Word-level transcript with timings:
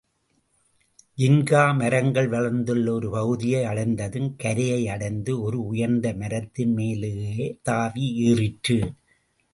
ஜின்கா 1.17 1.77
மரங்கள் 1.77 2.29
வளர்ந்துள்ள 2.29 2.87
ஒரு 2.91 3.09
பகுதியை 3.09 3.63
அடைந்ததும் 3.63 4.35
கரையை 4.35 4.81
அடைந்து, 4.87 5.41
ஒரு 5.41 5.65
உயர்ந்த 5.65 6.13
மரத்தின் 6.13 6.73
மேலே 6.73 7.13
தாவி 7.61 8.07
ஏறிற்று. 8.23 8.79